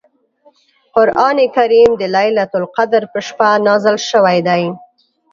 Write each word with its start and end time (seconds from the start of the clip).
قران 0.95 1.37
کریم 1.55 1.91
د 1.97 2.03
لیلة 2.15 2.45
القدر 2.59 3.03
په 3.11 3.19
شپه 3.27 3.49
نازل 3.67 3.97
شوی 4.09 4.39
دی. 4.47 4.63